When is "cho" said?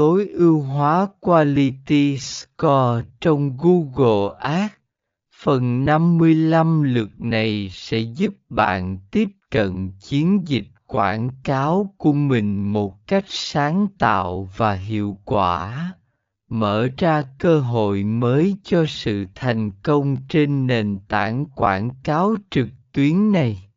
18.64-18.84